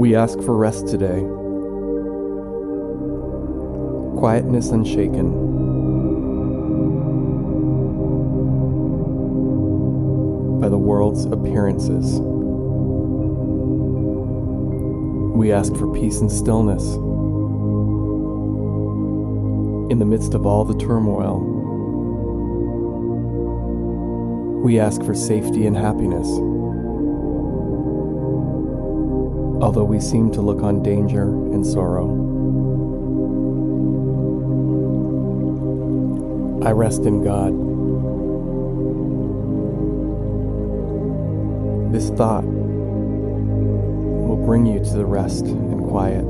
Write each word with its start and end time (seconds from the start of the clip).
We 0.00 0.16
ask 0.16 0.40
for 0.40 0.56
rest 0.56 0.88
today, 0.88 1.20
quietness 4.18 4.70
unshaken. 4.70 5.30
By 10.58 10.70
the 10.70 10.78
world's 10.78 11.26
appearances. 11.26 12.18
We 15.36 15.52
ask 15.52 15.76
for 15.76 15.92
peace 15.92 16.22
and 16.22 16.32
stillness 16.32 16.82
in 19.92 19.98
the 19.98 20.06
midst 20.06 20.32
of 20.32 20.46
all 20.46 20.64
the 20.64 20.78
turmoil. 20.78 21.40
We 24.64 24.80
ask 24.80 25.02
for 25.02 25.14
safety 25.14 25.66
and 25.66 25.76
happiness. 25.76 26.26
Although 29.60 29.84
we 29.84 30.00
seem 30.00 30.30
to 30.32 30.40
look 30.40 30.62
on 30.62 30.82
danger 30.82 31.24
and 31.24 31.66
sorrow, 31.66 32.08
I 36.66 36.72
rest 36.72 37.02
in 37.02 37.22
God. 37.22 37.52
This 41.92 42.08
thought 42.10 42.44
will 44.30 44.42
bring 44.46 44.64
you 44.64 44.78
to 44.78 44.90
the 44.90 45.04
rest 45.04 45.44
and 45.44 45.84
quiet. 45.88 46.24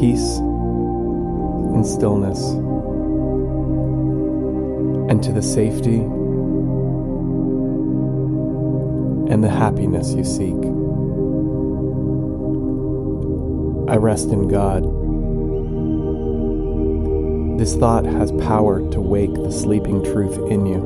Peace 0.00 0.38
and 1.74 1.86
stillness, 1.86 2.42
and 5.10 5.22
to 5.22 5.32
the 5.32 5.42
safety 5.42 6.04
and 9.28 9.42
the 9.42 9.50
happiness 9.50 10.12
you 10.12 10.24
seek. 10.24 10.54
I 13.88 13.96
rest 13.96 14.28
in 14.30 14.48
God. 14.48 14.84
This 17.58 17.74
thought 17.74 18.04
has 18.04 18.32
power 18.32 18.80
to 18.90 19.00
wake 19.00 19.32
the 19.34 19.50
sleeping 19.50 20.04
truth 20.04 20.36
in 20.50 20.66
you. 20.66 20.80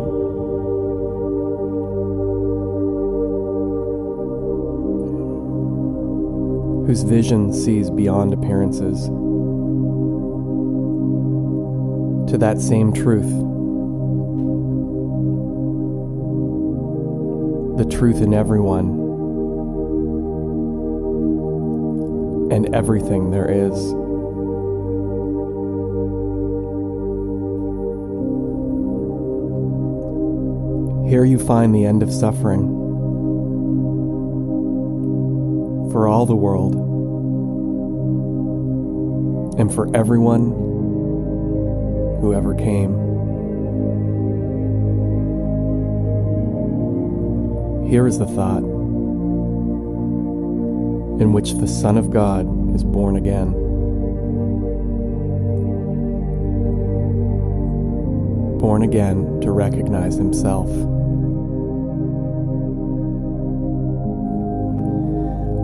Whose 6.87 7.03
vision 7.03 7.53
sees 7.53 7.91
beyond 7.91 8.33
appearances. 8.33 9.07
To 12.31 12.39
that 12.39 12.61
same 12.61 12.93
truth, 12.93 13.33
the 17.81 17.87
truth 17.87 18.21
in 18.21 18.35
everyone 18.35 18.89
and 22.53 22.75
everything 22.75 23.31
there 23.31 23.51
is. 23.51 23.93
Here 31.11 31.25
you 31.25 31.39
find 31.39 31.75
the 31.75 31.87
end 31.87 32.03
of 32.03 32.13
suffering 32.13 32.69
for 35.91 36.07
all 36.07 36.27
the 36.27 36.37
world 36.37 36.75
and 39.59 39.73
for 39.73 39.89
everyone 39.97 40.51
who 42.21 42.35
ever 42.35 42.55
came. 42.55 43.10
Here 47.91 48.07
is 48.07 48.21
the 48.21 48.27
thought 48.27 48.63
in 51.21 51.33
which 51.33 51.55
the 51.55 51.67
Son 51.67 51.99
of 51.99 52.13
God 52.13 52.47
is 52.73 52.85
born 52.85 53.17
again. 53.17 53.51
Born 58.59 58.85
again 58.85 59.41
to 59.41 59.51
recognize 59.51 60.15
himself. 60.15 60.69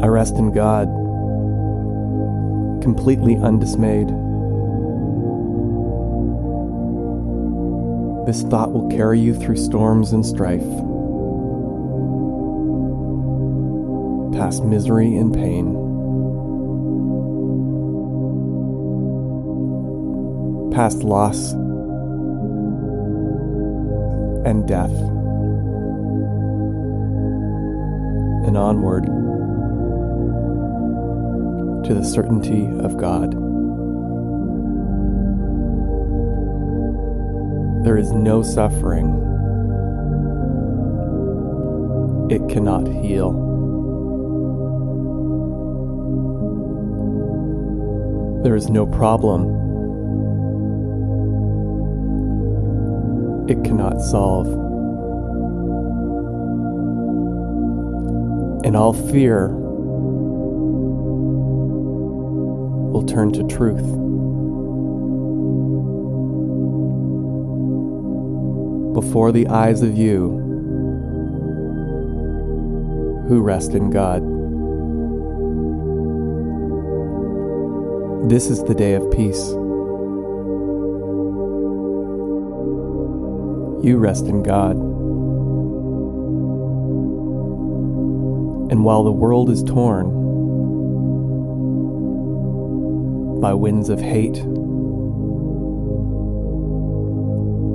I 0.03 0.09
rest 0.09 0.35
in 0.35 0.51
God, 0.53 0.89
completely 2.83 3.37
undismayed. 3.37 4.09
This 8.27 8.43
thought 8.43 8.73
will 8.73 8.91
carry 8.91 9.21
you 9.21 9.33
through 9.33 9.59
storms 9.59 10.13
and 10.13 10.27
strife, 10.27 10.67
past 14.37 14.63
misery 14.65 15.17
and 15.17 15.33
pain, 15.33 15.73
past 20.73 21.03
loss 21.03 21.53
and 24.45 24.69
death, 24.69 24.93
and 28.47 28.59
onward 28.59 29.07
to 31.87 31.95
the 31.95 32.05
certainty 32.05 32.67
of 32.81 32.99
God. 32.99 33.33
There 37.87 37.97
is 37.97 38.13
no 38.13 38.43
suffering 38.43 39.23
it 42.31 42.47
cannot 42.51 42.87
heal. 42.87 43.46
There 48.47 48.55
is 48.55 48.71
no 48.71 48.87
problem 48.87 49.43
it 53.51 53.65
cannot 53.65 54.01
solve. 54.01 54.47
And 58.65 58.77
all 58.77 58.93
fear 58.93 59.49
will 62.93 63.03
turn 63.03 63.33
to 63.33 63.43
truth. 63.49 63.83
Before 68.95 69.33
the 69.33 69.49
eyes 69.49 69.83
of 69.83 69.99
you 69.99 70.29
who 73.29 73.41
rest 73.41 73.73
in 73.73 73.91
God. 73.91 74.36
This 78.29 78.51
is 78.51 78.65
the 78.65 78.75
day 78.75 78.95
of 78.95 79.09
peace. 79.13 79.51
You 83.87 83.99
rest 83.99 84.27
in 84.27 84.43
God. 84.43 84.75
And 88.73 88.83
while 88.85 89.05
the 89.05 89.13
world 89.13 89.49
is 89.49 89.63
torn 89.63 90.09
by 93.41 93.55
winds 93.55 93.89
of 93.91 94.01
hate, 94.01 94.43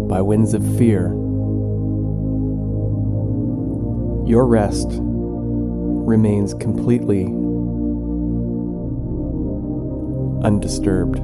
by 0.09 0.19
winds 0.19 0.53
of 0.53 0.63
fear, 0.77 1.13
your 4.27 4.45
rest 4.45 4.89
remains 4.99 6.53
completely 6.55 7.40
undisturbed. 10.43 11.17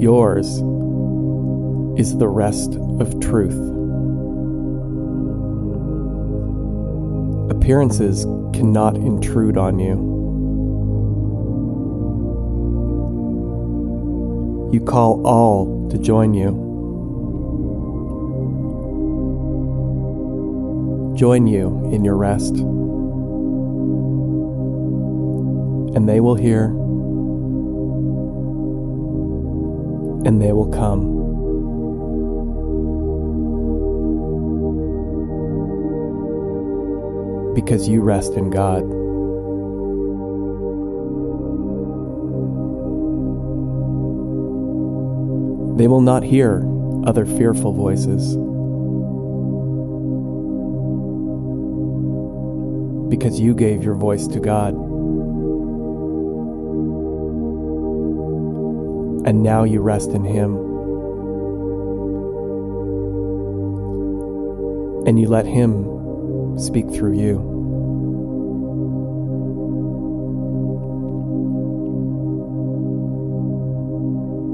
Yours 0.00 0.46
is 2.00 2.16
the 2.16 2.28
rest 2.28 2.74
of 2.74 3.20
truth. 3.20 3.58
Appearances 7.50 8.24
cannot 8.54 8.96
intrude 8.96 9.58
on 9.58 9.78
you. 9.78 10.10
You 14.72 14.80
call 14.80 15.26
all 15.26 15.88
to 15.90 15.98
join 15.98 16.32
you. 16.32 16.68
Join 21.16 21.46
you 21.46 21.90
in 21.92 22.04
your 22.04 22.16
rest. 22.16 22.54
and 25.94 26.08
they 26.08 26.20
will 26.20 26.36
hear, 26.36 26.66
and 30.24 30.40
they 30.40 30.52
will 30.52 30.70
come. 30.70 31.18
Because 37.54 37.88
you 37.88 38.00
rest 38.02 38.34
in 38.34 38.50
God. 38.50 38.82
They 45.78 45.88
will 45.88 46.02
not 46.02 46.22
hear 46.22 46.62
other 47.06 47.24
fearful 47.24 47.72
voices. 47.72 48.36
Because 53.08 53.40
you 53.40 53.54
gave 53.54 53.82
your 53.82 53.94
voice 53.94 54.26
to 54.28 54.40
God. 54.40 54.89
And 59.24 59.42
now 59.42 59.64
you 59.64 59.80
rest 59.82 60.10
in 60.10 60.24
Him. 60.24 60.56
And 65.06 65.20
you 65.20 65.28
let 65.28 65.44
Him 65.44 66.58
speak 66.58 66.90
through 66.90 67.18
you. 67.18 67.50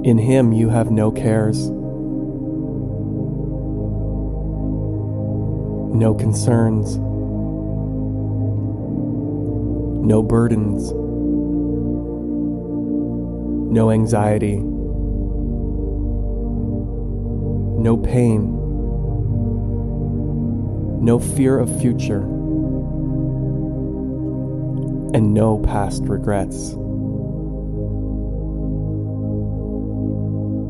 In 0.04 0.18
Him 0.18 0.52
you 0.52 0.68
have 0.68 0.90
no 0.90 1.10
cares, 1.10 1.68
no 5.94 6.14
concerns, 6.14 6.96
no 10.06 10.22
burdens, 10.22 10.92
no 13.70 13.90
anxiety, 13.90 14.56
no 17.78 17.96
pain, 17.96 18.52
no 21.04 21.18
fear 21.18 21.58
of 21.58 21.80
future, 21.80 22.22
and 25.14 25.32
no 25.34 25.58
past 25.58 26.02
regrets. 26.04 26.72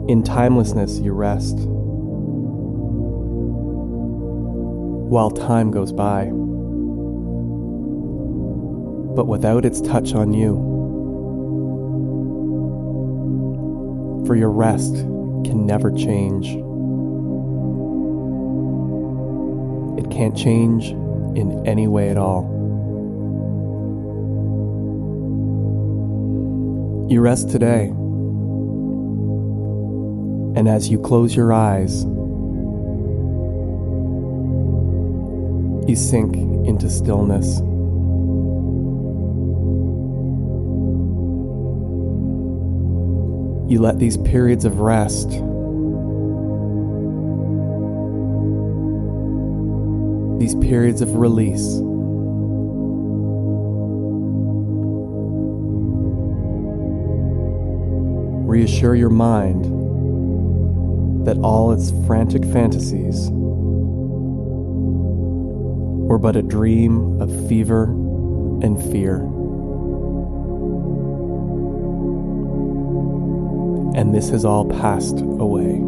In 0.08 0.22
timelessness 0.24 0.98
you 0.98 1.12
rest, 1.12 1.56
while 5.08 5.30
time 5.30 5.70
goes 5.70 5.92
by 5.92 6.30
but 9.16 9.26
without 9.26 9.64
its 9.64 9.80
touch 9.80 10.14
on 10.14 10.34
you. 10.34 10.75
For 14.26 14.34
your 14.34 14.50
rest 14.50 14.94
can 14.94 15.66
never 15.66 15.92
change. 15.92 16.48
It 19.98 20.10
can't 20.10 20.36
change 20.36 20.90
in 21.38 21.62
any 21.64 21.86
way 21.86 22.08
at 22.08 22.16
all. 22.16 22.52
You 27.08 27.20
rest 27.20 27.50
today, 27.50 27.86
and 30.56 30.68
as 30.68 30.88
you 30.88 30.98
close 30.98 31.36
your 31.36 31.52
eyes, 31.52 32.04
you 35.88 35.94
sink 35.94 36.34
into 36.66 36.90
stillness. 36.90 37.60
You 43.68 43.80
let 43.80 43.98
these 43.98 44.16
periods 44.16 44.64
of 44.64 44.78
rest 44.78 45.30
these 50.38 50.54
periods 50.56 51.00
of 51.00 51.16
release 51.16 51.80
reassure 58.46 58.94
your 58.94 59.10
mind 59.10 59.64
that 61.26 61.36
all 61.38 61.72
its 61.72 61.90
frantic 62.06 62.44
fantasies 62.44 63.28
were 66.06 66.18
but 66.18 66.36
a 66.36 66.42
dream 66.42 67.20
of 67.20 67.48
fever 67.48 67.86
and 68.62 68.80
fear. 68.92 69.35
And 73.96 74.14
this 74.14 74.28
has 74.28 74.44
all 74.44 74.66
passed 74.66 75.18
away. 75.20 75.80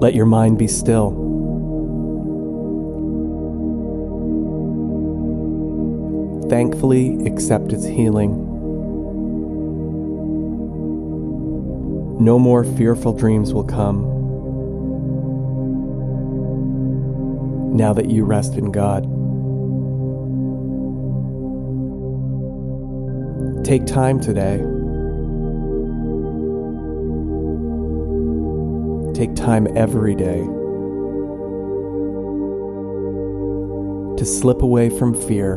Let 0.00 0.14
your 0.14 0.26
mind 0.26 0.58
be 0.58 0.66
still. 0.66 1.10
Thankfully, 6.50 7.24
accept 7.24 7.72
its 7.72 7.84
healing. 7.84 8.42
No 12.18 12.40
more 12.40 12.64
fearful 12.64 13.12
dreams 13.12 13.54
will 13.54 13.64
come 13.64 14.14
now 17.76 17.92
that 17.92 18.10
you 18.10 18.24
rest 18.24 18.54
in 18.54 18.72
God. 18.72 19.15
Take 23.66 23.84
time 23.84 24.20
today. 24.20 24.58
Take 29.12 29.34
time 29.34 29.66
every 29.76 30.14
day 30.14 30.38
to 34.18 34.24
slip 34.24 34.62
away 34.62 34.88
from 34.88 35.14
fear 35.14 35.56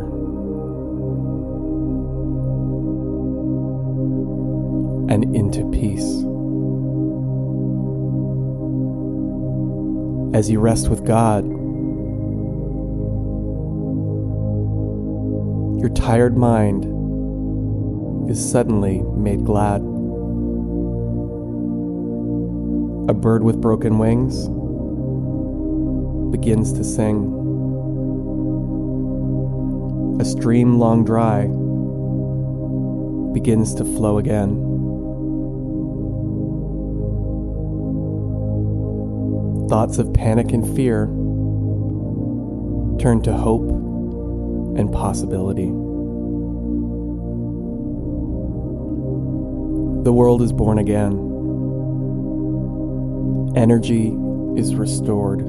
and 5.14 5.36
into 5.36 5.70
peace. 5.70 6.02
As 10.36 10.50
you 10.50 10.60
rest 10.60 10.90
with 10.90 11.06
God, 11.06 11.46
your 15.80 15.90
tired 15.90 16.36
mind 16.36 16.99
is 18.30 18.52
suddenly 18.52 19.02
made 19.02 19.44
glad. 19.44 19.81
A 23.10 23.14
bird 23.14 23.44
with 23.44 23.60
broken 23.60 23.98
wings 23.98 24.48
begins 26.30 26.72
to 26.74 26.84
sing. 26.84 27.36
A 30.22 30.26
stream 30.26 30.78
long 30.78 31.04
dry 31.04 31.48
begins 33.33 33.74
to 33.76 33.83
flow 33.83 34.19
again. 34.19 34.68
Thoughts 39.69 39.98
of 39.98 40.14
panic 40.14 40.52
and 40.52 40.76
fear 40.76 41.07
turn 43.00 43.24
to 43.24 43.33
hope 43.33 43.69
and 44.78 44.92
possibility. 44.92 45.89
The 50.09 50.13
world 50.13 50.42
is 50.42 50.51
born 50.51 50.80
again. 50.80 51.13
Energy 53.56 54.07
is 54.59 54.73
restored. 54.73 55.42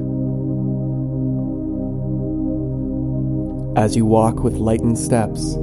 As 3.75 3.95
you 3.95 4.05
walk 4.05 4.43
with 4.43 4.57
lightened 4.57 4.99
steps 4.99 5.55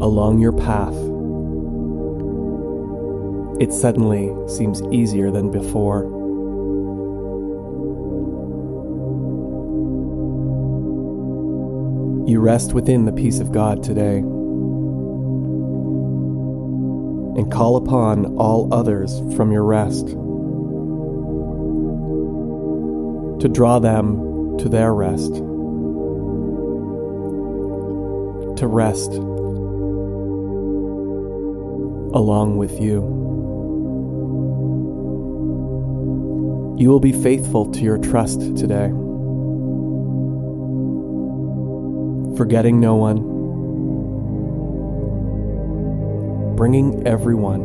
along 0.00 0.38
your 0.38 0.54
path, 0.54 0.96
it 3.60 3.70
suddenly 3.70 4.32
seems 4.48 4.80
easier 4.90 5.30
than 5.30 5.50
before. 5.50 6.04
You 12.26 12.40
rest 12.40 12.72
within 12.72 13.04
the 13.04 13.12
peace 13.12 13.40
of 13.40 13.52
God 13.52 13.82
today 13.82 14.22
and 17.38 17.52
call 17.52 17.76
upon 17.76 18.36
all 18.36 18.74
others 18.74 19.20
from 19.36 19.52
your 19.52 19.62
rest, 19.62 20.08
to 23.40 23.48
draw 23.48 23.78
them 23.78 24.58
to 24.58 24.68
their 24.68 24.92
rest, 24.92 25.34
to 28.56 28.66
rest 28.66 29.12
along 32.12 32.56
with 32.56 32.80
you. 32.80 33.02
You 36.76 36.90
will 36.90 36.98
be 36.98 37.12
faithful 37.12 37.70
to 37.70 37.80
your 37.80 37.98
trust 37.98 38.40
today, 38.56 38.88
forgetting 42.36 42.80
no 42.80 42.96
one 42.96 43.37
bringing 46.58 47.06
everyone 47.06 47.60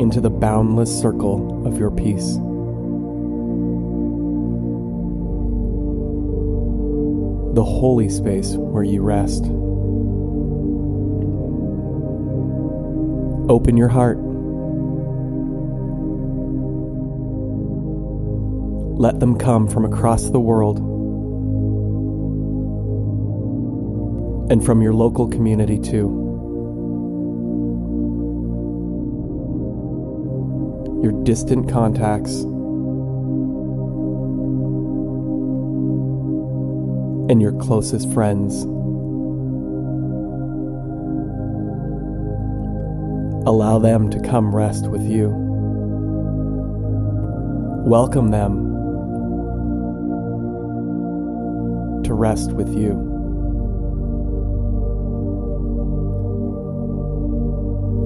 into 0.00 0.20
the 0.20 0.28
boundless 0.28 0.90
circle 0.90 1.64
of 1.64 1.78
your 1.78 1.92
peace. 1.92 2.34
The 7.54 7.62
holy 7.62 8.08
space 8.08 8.56
where 8.56 8.82
you 8.82 9.00
rest. 9.00 9.44
Open 13.48 13.76
your 13.76 13.86
heart. 13.86 14.18
Let 18.98 19.20
them 19.20 19.38
come 19.38 19.68
from 19.68 19.84
across 19.84 20.30
the 20.30 20.40
world 20.40 20.95
and 24.48 24.64
from 24.64 24.80
your 24.80 24.92
local 24.92 25.28
community 25.28 25.78
too. 25.78 26.22
Your 31.02 31.12
distant 31.24 31.68
contacts 31.70 32.42
and 37.28 37.42
your 37.42 37.52
closest 37.52 38.12
friends. 38.12 38.62
Allow 43.48 43.78
them 43.80 44.10
to 44.10 44.20
come 44.20 44.54
rest 44.54 44.88
with 44.88 45.02
you. 45.02 45.30
Welcome 47.84 48.30
them 48.30 48.64
to 52.04 52.14
rest 52.14 52.52
with 52.52 52.76
you. 52.76 53.05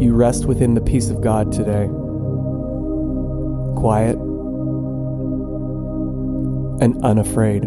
You 0.00 0.14
rest 0.14 0.46
within 0.46 0.72
the 0.72 0.80
peace 0.80 1.10
of 1.10 1.20
God 1.20 1.52
today. 1.52 1.86
Quiet 3.76 4.16
and 6.80 7.04
unafraid. 7.04 7.66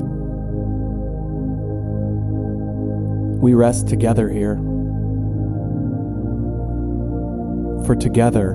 We 3.40 3.54
rest 3.54 3.88
together 3.88 4.30
here. 4.30 4.56
For 7.86 7.96
together, 7.96 8.54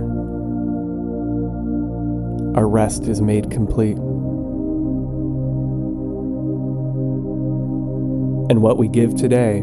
our 2.57 2.69
rest 2.69 3.05
is 3.05 3.23
made 3.23 3.49
complete. 3.49 3.97
And 8.51 8.61
what 8.61 8.77
we 8.77 8.89
give 8.89 9.15
today, 9.15 9.61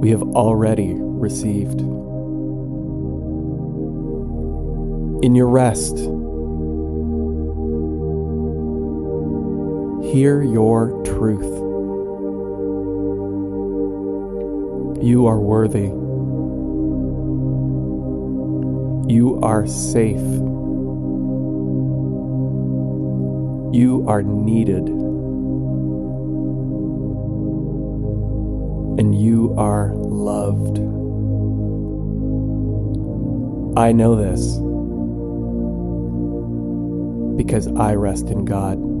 we 0.00 0.08
have 0.08 0.22
already 0.22 0.94
received. 1.24 1.80
In 5.24 5.34
your 5.34 5.48
rest, 5.48 5.96
hear 10.12 10.42
your 10.42 11.02
truth. 11.02 11.52
You 15.02 15.26
are 15.26 15.40
worthy. 15.40 15.88
You 19.10 19.40
are 19.42 19.66
safe. 19.66 20.20
You 23.72 24.04
are 24.06 24.22
needed. 24.22 24.88
And 28.98 29.18
you 29.18 29.54
are 29.56 29.94
loved. 29.94 31.03
I 33.76 33.90
know 33.90 34.14
this 34.14 34.58
because 37.36 37.66
I 37.76 37.94
rest 37.94 38.28
in 38.28 38.44
God. 38.44 38.93